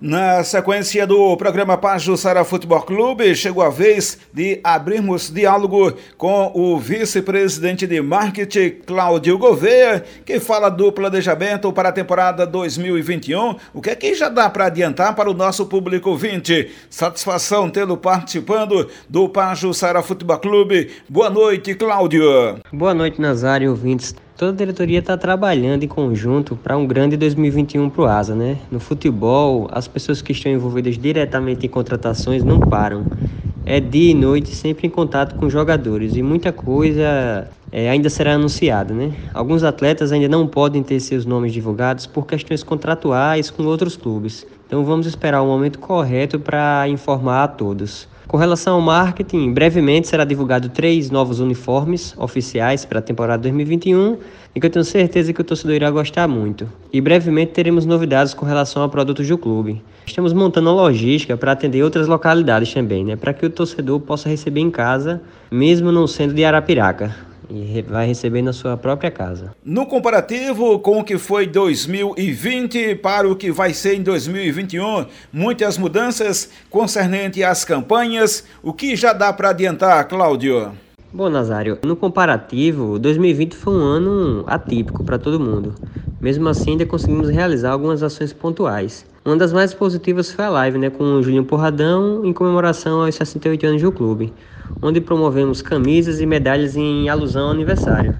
Na 0.00 0.44
sequência 0.44 1.06
do 1.06 1.34
programa 1.38 1.78
Pajussara 1.78 2.44
Futebol 2.44 2.82
Clube, 2.82 3.34
chegou 3.34 3.62
a 3.62 3.70
vez 3.70 4.18
de 4.30 4.60
abrirmos 4.62 5.32
diálogo 5.32 5.94
com 6.18 6.52
o 6.54 6.78
vice-presidente 6.78 7.86
de 7.86 8.02
marketing, 8.02 8.82
Cláudio 8.84 9.38
Gouveia, 9.38 10.04
que 10.26 10.38
fala 10.38 10.68
do 10.68 10.92
planejamento 10.92 11.72
para 11.72 11.88
a 11.88 11.92
temporada 11.92 12.46
2021. 12.46 13.56
O 13.72 13.80
que 13.80 13.88
é 13.88 13.94
que 13.94 14.14
já 14.14 14.28
dá 14.28 14.50
para 14.50 14.66
adiantar 14.66 15.14
para 15.14 15.30
o 15.30 15.34
nosso 15.34 15.64
público 15.64 16.10
ouvinte? 16.10 16.70
Satisfação 16.90 17.70
tê-lo 17.70 17.96
participando 17.96 18.90
do 19.08 19.30
Pajussara 19.30 20.02
Futebol 20.02 20.38
Clube. 20.38 20.90
Boa 21.08 21.30
noite, 21.30 21.74
Cláudio. 21.74 22.60
Boa 22.70 22.92
noite, 22.92 23.18
Nazário, 23.18 23.70
ouvintes. 23.70 24.14
Toda 24.36 24.52
a 24.52 24.54
diretoria 24.54 24.98
está 24.98 25.16
trabalhando 25.16 25.82
em 25.84 25.88
conjunto 25.88 26.56
para 26.56 26.76
um 26.76 26.86
grande 26.86 27.16
2021 27.16 27.88
para 27.88 28.02
o 28.02 28.04
Asa, 28.04 28.34
né? 28.34 28.58
No 28.70 28.78
futebol, 28.78 29.66
as 29.72 29.88
pessoas 29.88 30.20
que 30.20 30.30
estão 30.32 30.52
envolvidas 30.52 30.98
diretamente 30.98 31.64
em 31.64 31.70
contratações 31.70 32.44
não 32.44 32.60
param. 32.60 33.06
É 33.64 33.80
dia 33.80 34.10
e 34.10 34.14
noite 34.14 34.50
sempre 34.50 34.86
em 34.86 34.90
contato 34.90 35.36
com 35.36 35.48
jogadores 35.48 36.16
e 36.16 36.22
muita 36.22 36.52
coisa 36.52 37.48
é, 37.72 37.88
ainda 37.88 38.10
será 38.10 38.34
anunciada, 38.34 38.92
né? 38.92 39.14
Alguns 39.32 39.64
atletas 39.64 40.12
ainda 40.12 40.28
não 40.28 40.46
podem 40.46 40.82
ter 40.82 41.00
seus 41.00 41.24
nomes 41.24 41.50
divulgados 41.50 42.04
por 42.04 42.26
questões 42.26 42.62
contratuais 42.62 43.50
com 43.50 43.64
outros 43.64 43.96
clubes. 43.96 44.46
Então 44.66 44.84
vamos 44.84 45.06
esperar 45.06 45.42
o 45.42 45.46
momento 45.46 45.78
correto 45.78 46.40
para 46.40 46.88
informar 46.88 47.44
a 47.44 47.48
todos. 47.48 48.08
Com 48.26 48.36
relação 48.36 48.74
ao 48.74 48.80
marketing, 48.80 49.52
brevemente 49.52 50.08
será 50.08 50.24
divulgado 50.24 50.68
três 50.68 51.08
novos 51.08 51.38
uniformes 51.38 52.12
oficiais 52.18 52.84
para 52.84 52.98
a 52.98 53.02
temporada 53.02 53.44
2021 53.44 54.18
e 54.52 54.58
que 54.58 54.66
eu 54.66 54.70
tenho 54.70 54.84
certeza 54.84 55.32
que 55.32 55.40
o 55.40 55.44
torcedor 55.44 55.76
irá 55.76 55.88
gostar 55.92 56.26
muito. 56.26 56.68
E 56.92 57.00
brevemente 57.00 57.52
teremos 57.52 57.86
novidades 57.86 58.34
com 58.34 58.44
relação 58.44 58.82
a 58.82 58.88
produtos 58.88 59.28
do 59.28 59.38
clube. 59.38 59.80
Estamos 60.04 60.32
montando 60.32 60.68
uma 60.68 60.82
logística 60.82 61.36
para 61.36 61.52
atender 61.52 61.84
outras 61.84 62.08
localidades 62.08 62.74
também, 62.74 63.04
né, 63.04 63.14
para 63.14 63.32
que 63.32 63.46
o 63.46 63.50
torcedor 63.50 64.00
possa 64.00 64.28
receber 64.28 64.60
em 64.60 64.70
casa, 64.72 65.22
mesmo 65.48 65.92
não 65.92 66.08
sendo 66.08 66.34
de 66.34 66.44
Arapiraca 66.44 67.25
e 67.50 67.82
vai 67.82 68.06
receber 68.06 68.42
na 68.42 68.52
sua 68.52 68.76
própria 68.76 69.10
casa. 69.10 69.54
No 69.64 69.86
comparativo 69.86 70.78
com 70.78 71.00
o 71.00 71.04
que 71.04 71.18
foi 71.18 71.46
2020 71.46 72.96
para 72.96 73.28
o 73.28 73.36
que 73.36 73.50
vai 73.50 73.72
ser 73.72 73.96
em 73.96 74.02
2021, 74.02 75.06
muitas 75.32 75.78
mudanças 75.78 76.50
concernente 76.70 77.42
às 77.42 77.64
campanhas, 77.64 78.44
o 78.62 78.72
que 78.72 78.96
já 78.96 79.12
dá 79.12 79.32
para 79.32 79.50
adiantar, 79.50 80.06
Cláudio? 80.08 80.72
Bom, 81.12 81.30
Nazário, 81.30 81.78
no 81.84 81.96
comparativo, 81.96 82.98
2020 82.98 83.56
foi 83.56 83.74
um 83.74 83.82
ano 83.82 84.44
atípico 84.46 85.02
para 85.02 85.18
todo 85.18 85.40
mundo. 85.40 85.74
Mesmo 86.20 86.48
assim, 86.48 86.72
ainda 86.72 86.86
conseguimos 86.86 87.28
realizar 87.28 87.72
algumas 87.72 88.02
ações 88.02 88.32
pontuais. 88.32 89.04
Uma 89.24 89.36
das 89.36 89.52
mais 89.52 89.74
positivas 89.74 90.30
foi 90.30 90.44
a 90.44 90.50
live, 90.50 90.78
né, 90.78 90.90
com 90.90 91.04
o 91.04 91.22
Julinho 91.22 91.44
Porradão 91.44 92.24
em 92.24 92.32
comemoração 92.32 93.02
aos 93.02 93.14
68 93.14 93.66
anos 93.66 93.82
do 93.82 93.92
clube 93.92 94.32
onde 94.82 95.00
promovemos 95.00 95.62
camisas 95.62 96.20
e 96.20 96.26
medalhas 96.26 96.76
em 96.76 97.08
alusão 97.08 97.46
ao 97.46 97.50
aniversário. 97.50 98.14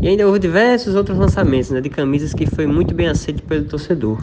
E 0.00 0.08
ainda 0.08 0.26
houve 0.26 0.38
diversos 0.38 0.94
outros 0.94 1.18
lançamentos 1.18 1.70
né, 1.70 1.80
de 1.80 1.88
camisas 1.88 2.32
que 2.32 2.46
foi 2.46 2.66
muito 2.66 2.94
bem 2.94 3.08
aceito 3.08 3.42
pelo 3.42 3.64
torcedor. 3.64 4.22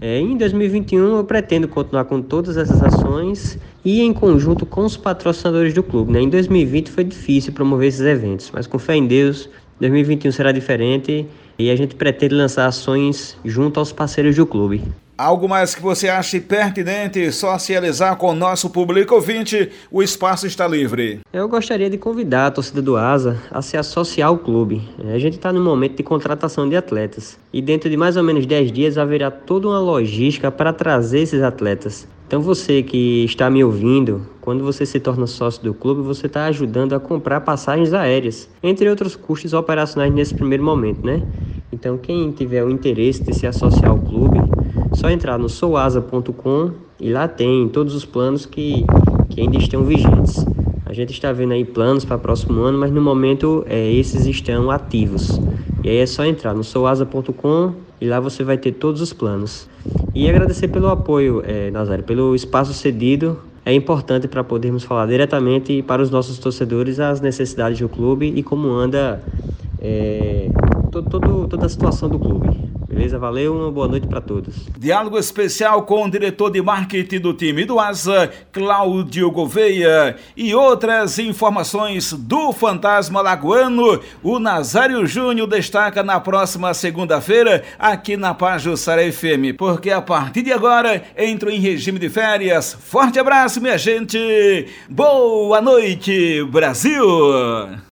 É, 0.00 0.18
em 0.18 0.36
2021 0.36 1.16
eu 1.16 1.24
pretendo 1.24 1.68
continuar 1.68 2.04
com 2.04 2.20
todas 2.20 2.56
essas 2.56 2.82
ações 2.82 3.56
e 3.84 4.02
em 4.02 4.12
conjunto 4.12 4.66
com 4.66 4.84
os 4.84 4.96
patrocinadores 4.96 5.72
do 5.72 5.82
clube. 5.82 6.12
Né? 6.12 6.20
Em 6.22 6.28
2020 6.28 6.90
foi 6.90 7.04
difícil 7.04 7.52
promover 7.52 7.88
esses 7.88 8.00
eventos, 8.00 8.50
mas 8.52 8.66
com 8.66 8.78
fé 8.78 8.96
em 8.96 9.06
Deus, 9.06 9.48
2021 9.80 10.32
será 10.32 10.50
diferente 10.50 11.26
e 11.62 11.70
a 11.70 11.76
gente 11.76 11.94
pretende 11.94 12.34
lançar 12.34 12.66
ações 12.66 13.36
junto 13.44 13.78
aos 13.78 13.92
parceiros 13.92 14.36
do 14.36 14.44
clube. 14.44 14.82
Algo 15.16 15.48
mais 15.48 15.74
que 15.74 15.80
você 15.80 16.08
ache 16.08 16.40
pertinente 16.40 17.30
socializar 17.30 18.16
com 18.16 18.30
o 18.30 18.34
nosso 18.34 18.70
público 18.70 19.14
ouvinte, 19.14 19.70
o 19.90 20.02
espaço 20.02 20.46
está 20.46 20.66
livre. 20.66 21.20
Eu 21.32 21.48
gostaria 21.48 21.88
de 21.88 21.96
convidar 21.96 22.46
a 22.46 22.50
torcida 22.50 22.82
do 22.82 22.96
Asa 22.96 23.40
a 23.50 23.62
se 23.62 23.76
associar 23.76 24.30
ao 24.30 24.38
clube. 24.38 24.82
A 25.12 25.18
gente 25.18 25.34
está 25.34 25.52
no 25.52 25.62
momento 25.62 25.96
de 25.96 26.02
contratação 26.02 26.68
de 26.68 26.74
atletas 26.74 27.38
e 27.52 27.62
dentro 27.62 27.88
de 27.88 27.96
mais 27.96 28.16
ou 28.16 28.24
menos 28.24 28.46
10 28.46 28.72
dias 28.72 28.98
haverá 28.98 29.30
toda 29.30 29.68
uma 29.68 29.78
logística 29.78 30.50
para 30.50 30.72
trazer 30.72 31.20
esses 31.20 31.42
atletas. 31.42 32.08
Então 32.26 32.40
você 32.40 32.82
que 32.82 33.24
está 33.24 33.50
me 33.50 33.62
ouvindo, 33.62 34.26
quando 34.40 34.64
você 34.64 34.86
se 34.86 34.98
torna 34.98 35.26
sócio 35.26 35.62
do 35.62 35.74
clube, 35.74 36.00
você 36.00 36.26
está 36.26 36.46
ajudando 36.46 36.94
a 36.94 36.98
comprar 36.98 37.42
passagens 37.42 37.92
aéreas, 37.92 38.48
entre 38.62 38.88
outros 38.88 39.14
custos 39.14 39.52
operacionais 39.52 40.12
nesse 40.12 40.34
primeiro 40.34 40.64
momento, 40.64 41.04
né? 41.04 41.22
Então 41.72 41.96
quem 41.96 42.30
tiver 42.30 42.62
o 42.62 42.70
interesse 42.70 43.24
de 43.24 43.34
se 43.34 43.46
associar 43.46 43.90
ao 43.90 43.98
clube, 43.98 44.38
só 44.92 45.08
entrar 45.08 45.38
no 45.38 45.48
souasa.com 45.48 46.72
e 47.00 47.10
lá 47.10 47.26
tem 47.26 47.68
todos 47.68 47.94
os 47.94 48.04
planos 48.04 48.44
que, 48.44 48.84
que 49.30 49.40
ainda 49.40 49.56
estão 49.56 49.82
vigentes. 49.82 50.44
A 50.84 50.92
gente 50.92 51.12
está 51.12 51.32
vendo 51.32 51.52
aí 51.54 51.64
planos 51.64 52.04
para 52.04 52.16
o 52.16 52.20
próximo 52.20 52.60
ano, 52.60 52.78
mas 52.78 52.90
no 52.90 53.00
momento 53.00 53.64
é, 53.66 53.90
esses 53.90 54.26
estão 54.26 54.70
ativos. 54.70 55.40
E 55.82 55.88
aí 55.88 55.96
é 55.96 56.06
só 56.06 56.24
entrar 56.24 56.54
no 56.54 56.62
souasa.com 56.62 57.72
e 57.98 58.06
lá 58.06 58.20
você 58.20 58.44
vai 58.44 58.58
ter 58.58 58.72
todos 58.72 59.00
os 59.00 59.12
planos. 59.12 59.66
E 60.14 60.28
agradecer 60.28 60.68
pelo 60.68 60.88
apoio, 60.88 61.42
é, 61.46 61.70
Nazário, 61.70 62.04
pelo 62.04 62.34
espaço 62.34 62.74
cedido. 62.74 63.38
É 63.64 63.72
importante 63.72 64.28
para 64.28 64.44
podermos 64.44 64.84
falar 64.84 65.06
diretamente 65.06 65.82
para 65.82 66.02
os 66.02 66.10
nossos 66.10 66.38
torcedores 66.38 67.00
as 67.00 67.20
necessidades 67.20 67.78
do 67.78 67.88
clube 67.88 68.30
e 68.36 68.42
como 68.42 68.68
anda 68.68 69.22
é, 69.80 70.50
todo, 70.92 71.08
todo, 71.08 71.48
toda 71.48 71.66
a 71.66 71.68
situação 71.68 72.08
do 72.08 72.18
clube. 72.18 72.50
Beleza? 72.86 73.18
Valeu, 73.18 73.56
uma 73.56 73.70
boa 73.72 73.88
noite 73.88 74.06
para 74.06 74.20
todos. 74.20 74.54
Diálogo 74.78 75.18
especial 75.18 75.84
com 75.84 76.04
o 76.04 76.10
diretor 76.10 76.50
de 76.50 76.60
marketing 76.60 77.20
do 77.20 77.32
time 77.32 77.64
do 77.64 77.80
Asa, 77.80 78.30
Cláudio 78.52 79.30
Gouveia. 79.30 80.16
E 80.36 80.54
outras 80.54 81.18
informações 81.18 82.12
do 82.12 82.52
Fantasma 82.52 83.22
Lagoano, 83.22 83.98
o 84.22 84.38
Nazário 84.38 85.06
Júnior 85.06 85.48
destaca 85.48 86.02
na 86.02 86.20
próxima 86.20 86.74
segunda-feira 86.74 87.62
aqui 87.78 88.14
na 88.18 88.34
Pajussara 88.34 89.10
FM, 89.10 89.56
porque 89.56 89.90
a 89.90 90.02
partir 90.02 90.42
de 90.42 90.52
agora 90.52 91.02
entro 91.16 91.48
em 91.48 91.58
regime 91.58 91.98
de 91.98 92.10
férias. 92.10 92.74
Forte 92.78 93.18
abraço, 93.18 93.62
minha 93.62 93.78
gente. 93.78 94.68
Boa 94.90 95.62
noite, 95.62 96.44
Brasil! 96.44 97.02